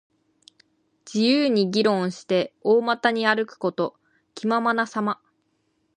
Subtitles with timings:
[1.05, 3.99] 自由に議論して、大股に歩くこと。
[4.33, 5.21] 気ままなさま。